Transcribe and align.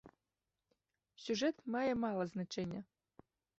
Сюжэт 1.25 1.57
мае 1.77 1.91
мала 2.07 2.23
значэння. 2.35 2.81